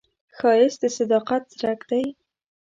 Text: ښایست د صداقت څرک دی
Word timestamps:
ښایست 0.37 0.79
د 0.81 0.83
صداقت 0.97 1.43
څرک 1.59 1.81
دی 1.89 2.03